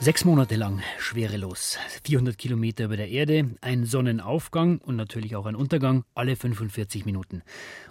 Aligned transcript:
Sechs 0.00 0.24
Monate 0.24 0.54
lang 0.54 0.80
schwerelos, 1.00 1.76
400 2.04 2.38
Kilometer 2.38 2.84
über 2.84 2.96
der 2.96 3.08
Erde, 3.08 3.50
ein 3.60 3.84
Sonnenaufgang 3.84 4.78
und 4.78 4.94
natürlich 4.94 5.34
auch 5.34 5.46
ein 5.46 5.56
Untergang 5.56 6.04
alle 6.14 6.36
45 6.36 7.04
Minuten. 7.04 7.42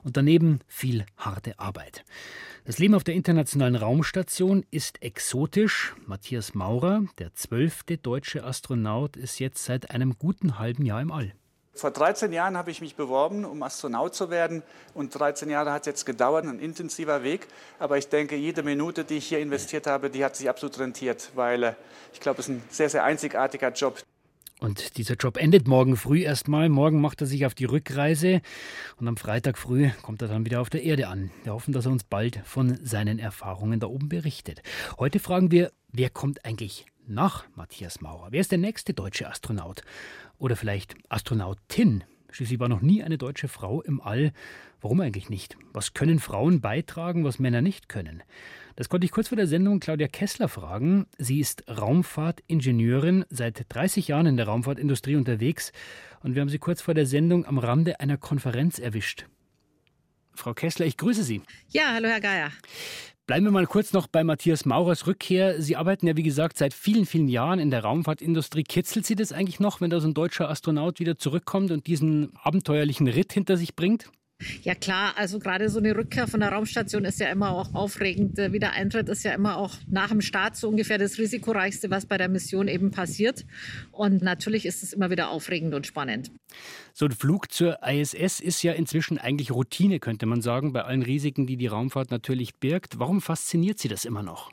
Und 0.04 0.16
daneben 0.16 0.60
viel 0.68 1.06
harte 1.18 1.60
Arbeit. 1.60 2.06
Das 2.64 2.80
Leben 2.80 2.96
auf 2.96 3.04
der 3.04 3.16
internationalen 3.16 3.76
Raumstation 3.76 4.66
ist 4.72 5.02
exotisch. 5.04 5.96
Matthias 6.06 6.54
Maurer, 6.56 7.04
der 7.18 7.34
zwölfte 7.34 7.98
deutsche 7.98 8.46
Astronaut, 8.46 9.18
ist 9.18 9.40
jetzt 9.40 9.66
seit 9.66 9.92
einem 9.92 10.18
guten 10.18 10.60
halben 10.60 10.86
Jahr 10.86 11.02
im 11.02 11.12
All. 11.12 11.34
Vor 11.78 11.92
13 11.92 12.34
Jahren 12.34 12.58
habe 12.58 12.72
ich 12.72 12.82
mich 12.82 12.96
beworben, 12.96 13.46
um 13.46 13.62
Astronaut 13.62 14.16
zu 14.16 14.30
werden. 14.30 14.64
Und 14.94 15.18
13 15.18 15.50
Jahre 15.50 15.72
hat 15.72 15.84
es 15.84 15.86
jetzt 15.86 16.06
gedauert, 16.06 16.46
ein 16.46 16.60
intensiver 16.60 17.24
Weg. 17.24 17.48
Aber 17.78 17.98
ich 17.98 18.10
denke, 18.10 18.36
jede 18.36 18.64
Minute, 18.64 19.04
die 19.04 19.18
ich 19.18 19.28
hier 19.28 19.40
investiert 19.40 19.86
habe, 19.86 20.10
die 20.10 20.26
hat 20.26 20.36
sich 20.36 20.50
absolut 20.50 20.80
rentiert, 20.80 21.32
weil 21.36 21.64
äh, 21.64 21.74
ich 22.14 22.20
glaube, 22.20 22.40
es 22.40 22.50
ist 22.50 22.56
ein 22.56 22.64
sehr, 22.70 22.90
sehr 22.90 23.04
einzigartiger 23.04 23.70
Job. 23.70 24.00
Und 24.60 24.98
dieser 24.98 25.16
Job 25.16 25.38
endet 25.38 25.68
morgen 25.68 25.98
früh 25.98 26.24
erstmal. 26.24 26.68
Morgen 26.68 27.00
macht 27.00 27.22
er 27.22 27.28
sich 27.28 27.46
auf 27.46 27.54
die 27.54 27.66
Rückreise 27.66 28.42
und 28.98 29.08
am 29.08 29.16
Freitag 29.16 29.58
früh 29.58 29.90
kommt 30.02 30.22
er 30.24 30.28
dann 30.28 30.46
wieder 30.46 30.62
auf 30.62 30.72
der 30.72 30.84
Erde 30.84 31.08
an. 31.08 31.30
Wir 31.44 31.54
hoffen, 31.54 31.74
dass 31.74 31.86
er 31.86 31.92
uns 31.92 32.04
bald 32.04 32.42
von 32.44 32.84
seinen 32.84 33.20
Erfahrungen 33.20 33.80
da 33.80 33.88
oben 33.88 34.10
berichtet. 34.10 34.64
Heute 34.98 35.20
fragen 35.20 35.52
wir, 35.52 35.72
wer 35.92 36.10
kommt 36.10 36.44
eigentlich 36.44 36.88
nach 37.06 37.46
Matthias 37.56 38.02
Maurer? 38.02 38.30
Wer 38.32 38.42
ist 38.42 38.52
der 38.52 38.58
nächste 38.58 38.96
deutsche 38.96 39.30
Astronaut? 39.30 39.84
Oder 40.40 40.56
vielleicht 40.56 40.96
Astronautin? 41.08 42.04
Schließlich 42.38 42.60
war 42.60 42.70
noch 42.70 42.82
nie 42.82 43.02
eine 43.02 43.18
deutsche 43.18 43.48
Frau 43.48 43.82
im 43.82 44.00
All. 44.00 44.32
Warum 44.80 45.02
eigentlich 45.02 45.28
nicht? 45.28 45.58
Was 45.74 45.96
können 45.96 46.20
Frauen 46.20 46.62
beitragen, 46.62 47.24
was 47.24 47.40
Männer 47.40 47.64
nicht 47.64 47.90
können? 47.90 48.22
Das 48.76 48.90
konnte 48.90 49.06
ich 49.06 49.12
kurz 49.12 49.30
vor 49.30 49.38
der 49.38 49.48
Sendung 49.48 49.80
Claudia 49.80 50.08
Kessler 50.08 50.48
fragen. 50.48 51.08
Sie 51.18 51.40
ist 51.40 51.64
Raumfahrtingenieurin, 51.68 53.26
seit 53.32 53.66
30 53.70 54.10
Jahren 54.10 54.28
in 54.28 54.38
der 54.38 54.46
Raumfahrtindustrie 54.46 55.16
unterwegs 55.16 55.72
und 56.22 56.36
wir 56.36 56.44
haben 56.44 56.50
sie 56.50 56.60
kurz 56.60 56.80
vor 56.80 56.94
der 56.94 57.08
Sendung 57.08 57.44
am 57.44 57.58
Rande 57.58 58.00
einer 58.02 58.18
Konferenz 58.18 58.78
erwischt. 58.78 59.26
Frau 60.36 60.54
Kessler, 60.54 60.86
ich 60.86 60.98
grüße 60.98 61.24
Sie. 61.24 61.42
Ja, 61.70 61.94
hallo 61.96 62.08
Herr 62.08 62.22
Geier. 62.22 62.52
Bleiben 63.28 63.44
wir 63.44 63.52
mal 63.52 63.68
kurz 63.68 63.92
noch 63.92 64.08
bei 64.08 64.24
Matthias 64.24 64.64
Maurers 64.64 65.06
Rückkehr. 65.06 65.62
Sie 65.62 65.76
arbeiten 65.76 66.08
ja, 66.08 66.16
wie 66.16 66.24
gesagt, 66.24 66.58
seit 66.58 66.74
vielen, 66.74 67.06
vielen 67.06 67.28
Jahren 67.28 67.60
in 67.60 67.70
der 67.70 67.84
Raumfahrtindustrie. 67.84 68.64
Kitzelt 68.64 69.06
Sie 69.06 69.16
das 69.16 69.34
eigentlich 69.34 69.60
noch, 69.60 69.82
wenn 69.82 69.90
da 69.90 70.00
so 70.00 70.08
ein 70.08 70.14
deutscher 70.14 70.50
Astronaut 70.50 71.02
wieder 71.02 71.18
zurückkommt 71.18 71.72
und 71.72 71.88
diesen 71.88 72.32
abenteuerlichen 72.42 73.06
Ritt 73.10 73.34
hinter 73.34 73.58
sich 73.58 73.76
bringt? 73.76 74.10
Ja 74.64 74.76
klar, 74.76 75.14
also 75.18 75.40
gerade 75.40 75.68
so 75.70 75.80
eine 75.80 75.96
Rückkehr 75.96 76.28
von 76.28 76.42
der 76.42 76.50
Raumstation 76.50 77.06
ist 77.06 77.20
ja 77.20 77.30
immer 77.30 77.52
auch 77.52 77.74
aufregend. 77.74 78.38
Der 78.38 78.54
Wiedereintritt 78.54 79.10
ist 79.10 79.24
ja 79.24 79.34
immer 79.34 79.58
auch 79.58 79.76
nach 79.88 80.10
dem 80.10 80.22
Start 80.22 80.56
so 80.56 80.70
ungefähr 80.70 81.00
das 81.00 81.18
risikoreichste, 81.18 81.90
was 81.90 82.06
bei 82.06 82.18
der 82.18 82.30
Mission 82.30 82.68
eben 82.68 82.92
passiert. 82.92 83.46
Und 83.92 84.22
natürlich 84.22 84.68
ist 84.68 84.84
es 84.84 84.94
immer 84.94 85.10
wieder 85.10 85.30
aufregend 85.30 85.74
und 85.74 85.88
spannend. 85.88 86.32
So 86.94 87.06
ein 87.06 87.12
Flug 87.12 87.52
zur 87.52 87.80
ISS 87.84 88.40
ist 88.40 88.62
ja 88.62 88.74
inzwischen 88.74 89.18
eigentlich 89.18 89.52
Routine, 89.52 90.00
könnte 90.00 90.28
man 90.28 90.42
sagen, 90.42 90.72
bei 90.72 90.84
allen 90.84 91.02
Risiken, 91.02 91.48
die 91.48 91.58
die 91.58 91.68
Raumfahrt 91.68 92.12
natürlich 92.12 92.56
birgt. 92.56 93.00
Warum 93.00 93.22
fasziniert 93.22 93.80
Sie 93.80 93.88
das 93.88 94.06
immer 94.06 94.22
noch? 94.22 94.52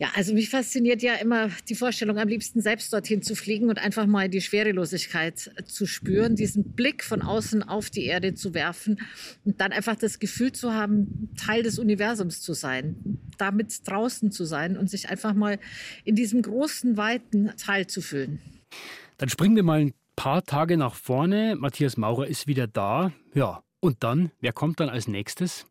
Ja, 0.00 0.08
also 0.14 0.32
mich 0.32 0.48
fasziniert 0.48 1.02
ja 1.02 1.16
immer 1.16 1.50
die 1.68 1.74
Vorstellung, 1.74 2.16
am 2.16 2.26
liebsten 2.26 2.62
selbst 2.62 2.90
dorthin 2.90 3.20
zu 3.20 3.36
fliegen 3.36 3.68
und 3.68 3.78
einfach 3.78 4.06
mal 4.06 4.30
die 4.30 4.40
Schwerelosigkeit 4.40 5.50
zu 5.66 5.84
spüren, 5.84 6.36
diesen 6.36 6.72
Blick 6.72 7.04
von 7.04 7.20
außen 7.20 7.62
auf 7.62 7.90
die 7.90 8.06
Erde 8.06 8.32
zu 8.32 8.54
werfen 8.54 8.98
und 9.44 9.60
dann 9.60 9.72
einfach 9.72 9.96
das 9.96 10.18
Gefühl 10.18 10.52
zu 10.52 10.72
haben, 10.72 11.28
Teil 11.36 11.62
des 11.62 11.78
Universums 11.78 12.40
zu 12.40 12.54
sein, 12.54 12.96
damit 13.36 13.86
draußen 13.86 14.32
zu 14.32 14.46
sein 14.46 14.78
und 14.78 14.88
sich 14.88 15.10
einfach 15.10 15.34
mal 15.34 15.58
in 16.04 16.14
diesem 16.14 16.40
großen, 16.40 16.96
weiten 16.96 17.52
Teil 17.58 17.86
zu 17.86 18.00
fühlen. 18.00 18.40
Dann 19.18 19.28
springen 19.28 19.54
wir 19.54 19.64
mal 19.64 19.80
ein 19.80 19.92
paar 20.16 20.42
Tage 20.44 20.78
nach 20.78 20.94
vorne. 20.94 21.56
Matthias 21.56 21.98
Maurer 21.98 22.26
ist 22.26 22.46
wieder 22.46 22.66
da. 22.66 23.12
Ja, 23.34 23.62
und 23.80 24.02
dann, 24.02 24.30
wer 24.40 24.54
kommt 24.54 24.80
dann 24.80 24.88
als 24.88 25.08
nächstes? 25.08 25.66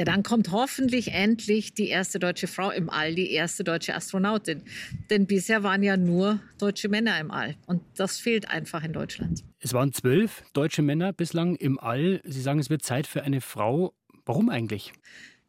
Ja, 0.00 0.04
dann 0.04 0.22
kommt 0.22 0.50
hoffentlich 0.50 1.12
endlich 1.12 1.74
die 1.74 1.88
erste 1.88 2.18
deutsche 2.18 2.46
Frau 2.46 2.70
im 2.70 2.88
All, 2.88 3.14
die 3.14 3.32
erste 3.32 3.64
deutsche 3.64 3.94
Astronautin. 3.94 4.62
Denn 5.10 5.26
bisher 5.26 5.62
waren 5.62 5.82
ja 5.82 5.96
nur 5.96 6.40
deutsche 6.58 6.88
Männer 6.88 7.20
im 7.20 7.30
All. 7.30 7.56
Und 7.66 7.82
das 7.96 8.18
fehlt 8.18 8.48
einfach 8.48 8.82
in 8.82 8.92
Deutschland. 8.94 9.44
Es 9.58 9.74
waren 9.74 9.92
zwölf 9.92 10.42
deutsche 10.54 10.82
Männer 10.82 11.12
bislang 11.12 11.54
im 11.56 11.78
All. 11.78 12.22
Sie 12.24 12.40
sagen, 12.40 12.60
es 12.60 12.70
wird 12.70 12.82
Zeit 12.82 13.06
für 13.06 13.24
eine 13.24 13.42
Frau. 13.42 13.92
Warum 14.24 14.48
eigentlich? 14.48 14.92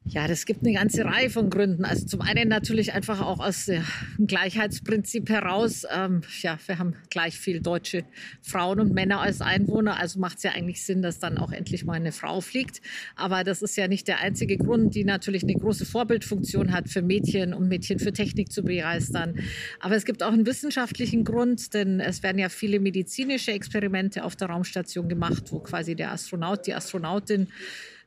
Ja, 0.03 0.27
das 0.27 0.47
gibt 0.47 0.65
eine 0.65 0.73
ganze 0.73 1.05
Reihe 1.05 1.29
von 1.29 1.51
Gründen. 1.51 1.85
Also 1.85 2.07
zum 2.07 2.21
einen 2.21 2.49
natürlich 2.49 2.93
einfach 2.93 3.21
auch 3.21 3.39
aus 3.39 3.65
dem 3.65 3.85
Gleichheitsprinzip 4.25 5.29
heraus. 5.29 5.85
Ähm, 5.95 6.21
ja, 6.41 6.57
wir 6.65 6.79
haben 6.79 6.95
gleich 7.11 7.37
viel 7.37 7.61
deutsche 7.61 8.03
Frauen 8.41 8.79
und 8.79 8.93
Männer 8.95 9.21
als 9.21 9.41
Einwohner, 9.41 9.99
also 9.99 10.19
macht 10.19 10.37
es 10.37 10.43
ja 10.43 10.51
eigentlich 10.53 10.83
Sinn, 10.83 11.03
dass 11.03 11.19
dann 11.19 11.37
auch 11.37 11.51
endlich 11.51 11.85
mal 11.85 11.93
eine 11.93 12.11
Frau 12.11 12.41
fliegt. 12.41 12.81
Aber 13.15 13.43
das 13.43 13.61
ist 13.61 13.77
ja 13.77 13.87
nicht 13.87 14.07
der 14.07 14.19
einzige 14.19 14.57
Grund, 14.57 14.95
die 14.95 15.03
natürlich 15.03 15.43
eine 15.43 15.53
große 15.53 15.85
Vorbildfunktion 15.85 16.73
hat 16.73 16.89
für 16.89 17.03
Mädchen, 17.03 17.53
um 17.53 17.67
Mädchen 17.67 17.99
für 17.99 18.11
Technik 18.11 18.51
zu 18.51 18.63
begeistern. 18.63 19.39
Aber 19.79 19.95
es 19.95 20.05
gibt 20.05 20.23
auch 20.23 20.33
einen 20.33 20.47
wissenschaftlichen 20.47 21.23
Grund, 21.23 21.75
denn 21.75 21.99
es 21.99 22.23
werden 22.23 22.39
ja 22.39 22.49
viele 22.49 22.79
medizinische 22.79 23.51
Experimente 23.51 24.23
auf 24.23 24.35
der 24.35 24.49
Raumstation 24.49 25.07
gemacht, 25.07 25.51
wo 25.51 25.59
quasi 25.59 25.95
der 25.95 26.11
Astronaut, 26.11 26.65
die 26.65 26.73
Astronautin 26.73 27.49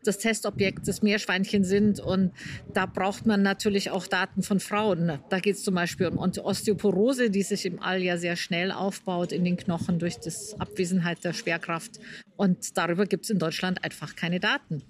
das 0.06 0.19
Testobjekt 0.19 0.87
das 0.87 1.03
Meerschweinchen 1.03 1.65
sind. 1.65 2.00
Und 2.00 2.32
da 2.72 2.87
braucht 2.87 3.26
man 3.26 3.42
natürlich 3.42 3.91
auch 3.91 4.06
Daten 4.06 4.42
von 4.42 4.60
Frauen. 4.60 5.19
Da 5.31 5.41
geht 5.41 5.56
es 5.56 5.65
zum 5.65 5.75
Beispiel 5.75 6.06
um 6.06 6.19
Osteoporose, 6.19 7.31
die 7.31 7.42
sich 7.42 7.66
im 7.66 7.81
All 7.81 8.03
ja 8.03 8.16
sehr 8.16 8.37
schnell 8.37 8.72
aufbaut 8.72 9.32
in 9.32 9.44
den 9.44 9.56
Knochen 9.56 9.98
durch 9.98 10.19
die 10.19 10.31
Abwesenheit 10.59 11.25
der 11.25 11.32
Schwerkraft. 11.32 12.00
Und 12.37 12.76
darüber 12.76 13.06
gibt 13.06 13.25
es 13.25 13.31
in 13.31 13.38
Deutschland 13.38 13.84
einfach 13.84 14.16
keine 14.16 14.41
Daten. 14.41 14.82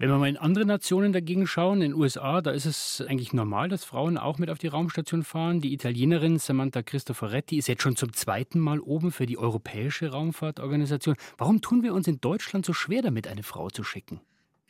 Wenn 0.00 0.10
wir 0.10 0.18
mal 0.18 0.28
in 0.28 0.36
andere 0.36 0.64
Nationen 0.64 1.12
dagegen 1.12 1.48
schauen, 1.48 1.82
in 1.82 1.90
den 1.90 2.00
USA, 2.00 2.40
da 2.40 2.52
ist 2.52 2.66
es 2.66 3.04
eigentlich 3.08 3.32
normal, 3.32 3.68
dass 3.68 3.84
Frauen 3.84 4.16
auch 4.16 4.38
mit 4.38 4.48
auf 4.48 4.58
die 4.58 4.68
Raumstation 4.68 5.24
fahren. 5.24 5.60
Die 5.60 5.72
Italienerin 5.72 6.38
Samantha 6.38 6.84
Cristoforetti 6.84 7.58
ist 7.58 7.66
jetzt 7.66 7.82
schon 7.82 7.96
zum 7.96 8.12
zweiten 8.12 8.60
Mal 8.60 8.78
oben 8.78 9.10
für 9.10 9.26
die 9.26 9.38
Europäische 9.38 10.12
Raumfahrtorganisation. 10.12 11.16
Warum 11.36 11.60
tun 11.62 11.82
wir 11.82 11.94
uns 11.94 12.06
in 12.06 12.20
Deutschland 12.20 12.64
so 12.64 12.72
schwer 12.72 13.02
damit, 13.02 13.26
eine 13.26 13.42
Frau 13.42 13.70
zu 13.70 13.82
schicken? 13.82 14.20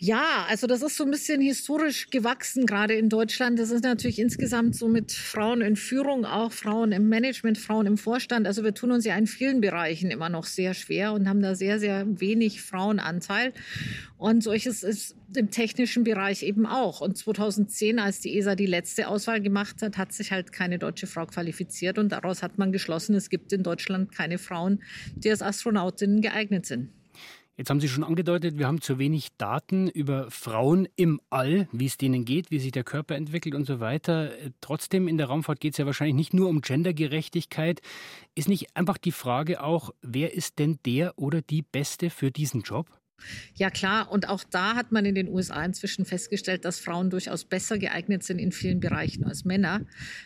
Ja, 0.01 0.47
also 0.49 0.69
das 0.69 0.83
ist 0.83 0.97
so 0.97 1.03
ein 1.03 1.11
bisschen 1.11 1.41
historisch 1.41 2.09
gewachsen, 2.11 2.67
gerade 2.67 2.95
in 2.95 3.09
Deutschland. 3.09 3.59
Das 3.59 3.73
ist 3.73 3.83
natürlich 3.83 4.21
insgesamt 4.21 4.77
so 4.77 4.87
mit 4.87 5.11
Frauen 5.11 5.61
in 5.61 5.75
Führung, 5.75 6.25
auch 6.25 6.53
Frauen 6.53 6.93
im 6.93 7.09
Management, 7.09 7.59
Frauen 7.59 7.87
im 7.87 7.99
Vorstand. 7.99 8.47
Also 8.47 8.63
wir 8.63 8.73
tun 8.75 8.93
uns 8.93 9.05
ja 9.05 9.17
in 9.17 9.27
vielen 9.27 9.61
Bereichen 9.61 10.13
immer 10.13 10.29
noch 10.29 10.45
sehr 10.45 10.75
schwer 10.75 11.15
und 11.15 11.29
haben 11.29 11.43
da 11.43 11.57
sehr, 11.57 11.81
sehr 11.81 12.07
wenig 12.21 12.63
Frauenanteil. 12.63 13.53
Und 14.19 14.45
solches 14.45 14.85
ist 14.85 15.17
im 15.35 15.51
technischen 15.51 16.05
Bereich 16.05 16.45
eben 16.45 16.65
auch. 16.65 17.01
Und 17.01 17.19
2010, 17.19 17.99
als 17.99 18.21
die 18.21 18.39
ESA 18.39 18.55
die 18.55 18.67
letzte 18.67 19.09
Auswahl 19.09 19.41
gemacht 19.41 19.83
hat, 19.83 19.99
hat 19.99 20.13
sich 20.13 20.31
halt 20.31 20.53
keine 20.53 20.79
deutsche 20.79 21.09
Frau 21.09 21.27
qualifiziert. 21.27 21.99
Und 21.99 22.13
daraus 22.13 22.45
hat 22.45 22.57
man 22.57 22.71
geschlossen, 22.71 23.17
es 23.17 23.31
gibt 23.31 23.53
in 23.53 23.65
Deutschland 23.65 24.13
keine 24.15 24.39
Frauen, 24.39 24.81
die 25.17 25.29
als 25.29 25.43
Astronautinnen 25.43 26.21
geeignet 26.21 26.67
sind. 26.67 26.91
Jetzt 27.59 27.71
haben 27.71 27.81
Sie 27.81 27.89
schon 27.89 28.05
angedeutet, 28.05 28.57
wir 28.57 28.69
haben 28.69 28.81
zu 28.81 29.01
wenig 29.01 29.31
Daten 29.37 29.89
über 29.89 30.31
Frauen 30.31 30.87
im 30.95 31.21
All, 31.29 31.67
wie 31.73 31.87
es 31.87 31.97
denen 31.97 32.25
geht, 32.25 32.53
wie 32.53 32.61
sich 32.61 32.71
der 32.71 32.85
Körper 32.85 33.17
entwickelt 33.17 33.57
und 33.57 33.65
so 33.65 33.81
weiter. 33.81 34.31
Trotzdem 34.61 35.09
in 35.09 35.19
der 35.19 35.27
Raumfahrt 35.27 35.59
geht 35.59 35.73
es 35.73 35.79
ja 35.79 35.85
wahrscheinlich 35.85 36.15
nicht 36.15 36.33
nur 36.33 36.49
um 36.49 36.61
Gendergerechtigkeit. 36.61 37.81
Ist 38.37 38.49
nicht 38.49 38.77
einfach 38.77 38.97
die 38.97 39.11
Frage 39.11 39.61
auch, 39.61 39.91
wer 40.03 40.35
ist 40.35 40.61
denn 40.61 40.79
der 40.87 41.19
oder 41.19 41.43
die 41.43 41.63
Beste 41.63 42.11
für 42.11 42.31
diesen 42.31 42.63
Job? 42.63 42.87
Ja 43.55 43.71
klar, 43.71 44.11
und 44.11 44.29
auch 44.29 44.45
da 44.45 44.75
hat 44.77 44.93
man 44.93 45.05
in 45.05 45.15
den 45.15 45.29
USA 45.29 45.65
inzwischen 45.65 46.05
festgestellt, 46.05 46.65
dass 46.65 46.79
Frauen 46.79 47.11
durchaus 47.11 47.45
besser 47.45 47.79
geeignet 47.79 48.23
sind 48.23 48.39
in 48.39 48.53
vielen 48.53 48.81
Bereichen 48.81 49.25
als 49.25 49.45
Männer, 49.45 49.81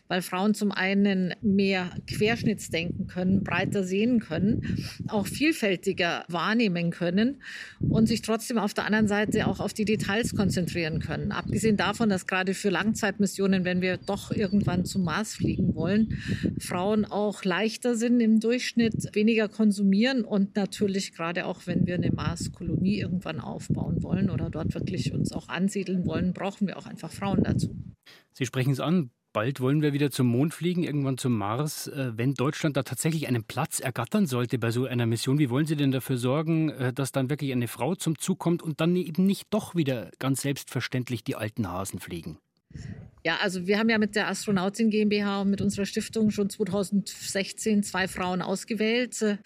weil 0.08 0.22
Frauen 0.22 0.54
zum 0.54 0.70
einen 0.70 1.34
mehr 1.40 1.90
Querschnittsdenken 2.06 3.06
können, 3.06 3.42
breiter 3.42 3.84
sehen 3.84 4.20
können, 4.20 4.86
auch 5.08 5.26
vielfältiger 5.26 6.24
wahrnehmen 6.28 6.90
können 6.90 7.42
und 7.80 8.06
sich 8.06 8.22
trotzdem 8.22 8.58
auf 8.58 8.74
der 8.74 8.84
anderen 8.84 9.08
Seite 9.08 9.46
auch 9.46 9.60
auf 9.60 9.72
die 9.72 9.86
Details 9.86 10.34
konzentrieren 10.34 11.00
können. 11.00 11.32
Abgesehen 11.32 11.76
davon, 11.76 12.10
dass 12.10 12.26
gerade 12.26 12.52
für 12.52 12.68
Langzeitmissionen, 12.68 13.64
wenn 13.64 13.80
wir 13.80 13.96
doch 13.96 14.30
irgendwann 14.30 14.84
zum 14.84 15.04
Mars 15.04 15.34
fliegen 15.34 15.74
wollen, 15.74 16.18
Frauen 16.58 17.04
auch 17.06 17.44
leichter 17.44 17.94
sind 17.94 18.20
im 18.20 18.40
Durchschnitt, 18.40 19.14
weniger 19.14 19.48
konsumieren 19.48 20.24
und 20.24 20.56
natürlich 20.56 21.12
gerade 21.12 21.46
auch, 21.46 21.66
wenn 21.66 21.86
wir 21.86 21.94
eine 21.94 22.10
Marskolonie 22.10 22.81
Kolonie 22.82 23.00
irgendwann 23.00 23.40
aufbauen 23.40 24.02
wollen 24.02 24.30
oder 24.30 24.50
dort 24.50 24.74
wirklich 24.74 25.12
uns 25.12 25.32
auch 25.32 25.48
ansiedeln 25.48 26.04
wollen, 26.04 26.32
brauchen 26.32 26.66
wir 26.66 26.76
auch 26.76 26.86
einfach 26.86 27.10
Frauen 27.10 27.44
dazu. 27.44 27.76
Sie 28.32 28.44
sprechen 28.44 28.72
es 28.72 28.80
an, 28.80 29.10
bald 29.32 29.60
wollen 29.60 29.82
wir 29.82 29.92
wieder 29.92 30.10
zum 30.10 30.26
Mond 30.26 30.52
fliegen, 30.52 30.82
irgendwann 30.82 31.16
zum 31.16 31.36
Mars. 31.36 31.86
Äh, 31.86 32.12
wenn 32.16 32.34
Deutschland 32.34 32.76
da 32.76 32.82
tatsächlich 32.82 33.28
einen 33.28 33.44
Platz 33.44 33.78
ergattern 33.78 34.26
sollte 34.26 34.58
bei 34.58 34.70
so 34.70 34.86
einer 34.86 35.06
Mission, 35.06 35.38
wie 35.38 35.50
wollen 35.50 35.66
Sie 35.66 35.76
denn 35.76 35.92
dafür 35.92 36.16
sorgen, 36.16 36.70
äh, 36.70 36.92
dass 36.92 37.12
dann 37.12 37.30
wirklich 37.30 37.52
eine 37.52 37.68
Frau 37.68 37.94
zum 37.94 38.18
Zug 38.18 38.38
kommt 38.38 38.62
und 38.62 38.80
dann 38.80 38.96
eben 38.96 39.26
nicht 39.26 39.46
doch 39.50 39.76
wieder 39.76 40.10
ganz 40.18 40.42
selbstverständlich 40.42 41.22
die 41.22 41.36
alten 41.36 41.68
Hasen 41.68 42.00
fliegen? 42.00 42.38
Ja, 43.24 43.36
also 43.40 43.68
wir 43.68 43.78
haben 43.78 43.88
ja 43.88 43.98
mit 43.98 44.16
der 44.16 44.26
Astronautin 44.26 44.90
GmbH 44.90 45.42
und 45.42 45.50
mit 45.50 45.60
unserer 45.60 45.86
Stiftung 45.86 46.30
schon 46.30 46.50
2016 46.50 47.84
zwei 47.84 48.08
Frauen 48.08 48.42
ausgewählt, 48.42 49.22
äh, 49.22 49.36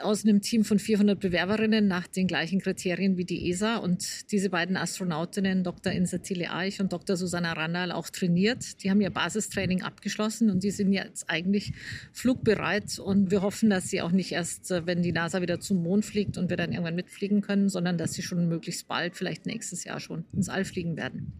aus 0.00 0.24
einem 0.24 0.40
Team 0.40 0.64
von 0.64 0.78
400 0.78 1.20
Bewerberinnen 1.20 1.86
nach 1.86 2.06
den 2.06 2.28
gleichen 2.28 2.62
Kriterien 2.62 3.18
wie 3.18 3.26
die 3.26 3.50
ESA. 3.50 3.76
Und 3.76 4.32
diese 4.32 4.48
beiden 4.48 4.78
Astronautinnen, 4.78 5.64
Dr. 5.64 5.92
Insa 5.92 6.16
Thiele 6.16 6.50
Eich 6.50 6.80
und 6.80 6.94
Dr. 6.94 7.16
Susanna 7.16 7.52
Randall, 7.52 7.92
auch 7.92 8.08
trainiert. 8.08 8.82
Die 8.82 8.90
haben 8.90 9.02
ihr 9.02 9.10
Basistraining 9.10 9.82
abgeschlossen 9.82 10.48
und 10.48 10.62
die 10.62 10.70
sind 10.70 10.94
jetzt 10.94 11.28
eigentlich 11.28 11.74
flugbereit. 12.12 12.98
Und 12.98 13.30
wir 13.30 13.42
hoffen, 13.42 13.68
dass 13.68 13.90
sie 13.90 14.00
auch 14.00 14.12
nicht 14.12 14.32
erst, 14.32 14.70
äh, 14.70 14.86
wenn 14.86 15.02
die 15.02 15.12
NASA 15.12 15.42
wieder 15.42 15.60
zum 15.60 15.82
Mond 15.82 16.06
fliegt 16.06 16.38
und 16.38 16.48
wir 16.48 16.56
dann 16.56 16.72
irgendwann 16.72 16.94
mitfliegen 16.94 17.42
können, 17.42 17.68
sondern 17.68 17.98
dass 17.98 18.14
sie 18.14 18.22
schon 18.22 18.48
möglichst 18.48 18.88
bald, 18.88 19.14
vielleicht 19.14 19.44
nächstes 19.44 19.84
Jahr 19.84 20.00
schon, 20.00 20.24
ins 20.32 20.48
All 20.48 20.64
fliegen 20.64 20.96
werden. 20.96 21.34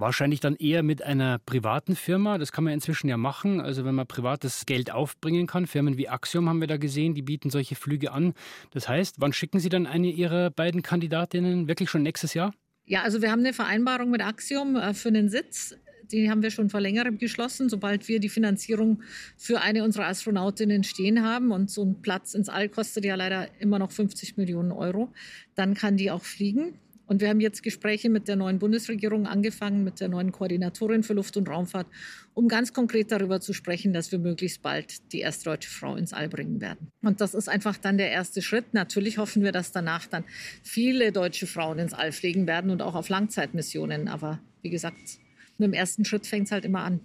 Wahrscheinlich 0.00 0.40
dann 0.40 0.56
eher 0.56 0.82
mit 0.82 1.02
einer 1.02 1.38
privaten 1.38 1.94
Firma. 1.94 2.38
Das 2.38 2.52
kann 2.52 2.64
man 2.64 2.72
inzwischen 2.72 3.08
ja 3.08 3.18
machen. 3.18 3.60
Also 3.60 3.84
wenn 3.84 3.94
man 3.94 4.06
privates 4.06 4.64
Geld 4.64 4.90
aufbringen 4.90 5.46
kann. 5.46 5.66
Firmen 5.66 5.98
wie 5.98 6.08
Axiom 6.08 6.48
haben 6.48 6.62
wir 6.62 6.68
da 6.68 6.78
gesehen, 6.78 7.14
die 7.14 7.20
bieten 7.20 7.50
solche 7.50 7.74
Flüge 7.74 8.10
an. 8.10 8.32
Das 8.70 8.88
heißt, 8.88 9.16
wann 9.18 9.34
schicken 9.34 9.60
Sie 9.60 9.68
dann 9.68 9.86
eine 9.86 10.08
Ihrer 10.08 10.48
beiden 10.50 10.80
Kandidatinnen? 10.80 11.68
Wirklich 11.68 11.90
schon 11.90 12.02
nächstes 12.02 12.32
Jahr? 12.32 12.54
Ja, 12.86 13.02
also 13.02 13.20
wir 13.20 13.30
haben 13.30 13.40
eine 13.40 13.52
Vereinbarung 13.52 14.10
mit 14.10 14.24
Axiom 14.24 14.74
äh, 14.76 14.94
für 14.94 15.08
einen 15.08 15.28
Sitz. 15.28 15.76
Die 16.10 16.30
haben 16.30 16.42
wir 16.42 16.50
schon 16.50 16.70
vor 16.70 16.80
längerem 16.80 17.18
geschlossen, 17.18 17.68
sobald 17.68 18.08
wir 18.08 18.20
die 18.20 18.30
Finanzierung 18.30 19.02
für 19.36 19.60
eine 19.60 19.84
unserer 19.84 20.06
Astronautinnen 20.06 20.82
stehen 20.82 21.22
haben. 21.22 21.52
Und 21.52 21.70
so 21.70 21.84
ein 21.84 22.00
Platz 22.00 22.32
ins 22.32 22.48
All 22.48 22.70
kostet 22.70 23.04
ja 23.04 23.16
leider 23.16 23.48
immer 23.60 23.78
noch 23.78 23.92
50 23.92 24.38
Millionen 24.38 24.72
Euro. 24.72 25.12
Dann 25.56 25.74
kann 25.74 25.98
die 25.98 26.10
auch 26.10 26.24
fliegen. 26.24 26.78
Und 27.10 27.20
wir 27.20 27.28
haben 27.28 27.40
jetzt 27.40 27.64
Gespräche 27.64 28.08
mit 28.08 28.28
der 28.28 28.36
neuen 28.36 28.60
Bundesregierung 28.60 29.26
angefangen, 29.26 29.82
mit 29.82 29.98
der 29.98 30.06
neuen 30.06 30.30
Koordinatorin 30.30 31.02
für 31.02 31.14
Luft- 31.14 31.36
und 31.36 31.48
Raumfahrt, 31.48 31.88
um 32.34 32.46
ganz 32.46 32.72
konkret 32.72 33.10
darüber 33.10 33.40
zu 33.40 33.52
sprechen, 33.52 33.92
dass 33.92 34.12
wir 34.12 34.20
möglichst 34.20 34.62
bald 34.62 35.12
die 35.12 35.18
erste 35.18 35.46
deutsche 35.46 35.70
Frau 35.70 35.96
ins 35.96 36.12
All 36.12 36.28
bringen 36.28 36.60
werden. 36.60 36.92
Und 37.02 37.20
das 37.20 37.34
ist 37.34 37.48
einfach 37.48 37.76
dann 37.78 37.98
der 37.98 38.12
erste 38.12 38.42
Schritt. 38.42 38.74
Natürlich 38.74 39.18
hoffen 39.18 39.42
wir, 39.42 39.50
dass 39.50 39.72
danach 39.72 40.06
dann 40.06 40.22
viele 40.62 41.10
deutsche 41.10 41.48
Frauen 41.48 41.80
ins 41.80 41.94
All 41.94 42.12
fliegen 42.12 42.46
werden 42.46 42.70
und 42.70 42.80
auch 42.80 42.94
auf 42.94 43.08
Langzeitmissionen. 43.08 44.06
Aber 44.06 44.38
wie 44.62 44.70
gesagt, 44.70 45.18
mit 45.58 45.66
dem 45.66 45.72
ersten 45.72 46.04
Schritt 46.04 46.28
fängt 46.28 46.46
es 46.46 46.52
halt 46.52 46.64
immer 46.64 46.82
an. 46.84 47.00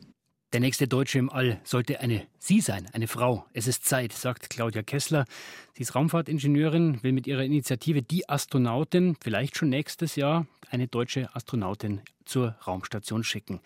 Der 0.55 0.61
nächste 0.61 0.87
Deutsche 0.87 1.19
im 1.19 1.29
All 1.29 1.59
sollte 1.65 1.99
eine 1.99 2.27
Sie 2.39 2.61
sein, 2.61 2.87
eine 2.93 3.09
Frau. 3.09 3.45
Es 3.51 3.67
ist 3.67 3.83
Zeit, 3.83 4.13
sagt 4.13 4.49
Claudia 4.49 4.83
Kessler. 4.83 5.25
Sie 5.73 5.81
ist 5.81 5.95
Raumfahrtingenieurin, 5.95 7.03
will 7.03 7.11
mit 7.11 7.27
ihrer 7.27 7.43
Initiative 7.43 8.01
die 8.01 8.29
Astronautin 8.29 9.17
vielleicht 9.19 9.57
schon 9.57 9.67
nächstes 9.67 10.15
Jahr 10.15 10.47
eine 10.69 10.87
deutsche 10.87 11.35
Astronautin 11.35 11.99
zur 12.23 12.51
Raumstation 12.65 13.25
schicken. 13.25 13.59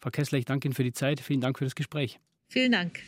Frau 0.00 0.10
Kessler, 0.10 0.36
ich 0.36 0.44
danke 0.44 0.68
Ihnen 0.68 0.74
für 0.74 0.84
die 0.84 0.92
Zeit. 0.92 1.18
Vielen 1.20 1.40
Dank 1.40 1.58
für 1.58 1.64
das 1.64 1.74
Gespräch. 1.74 2.20
Vielen 2.50 2.72
Dank. 2.72 3.00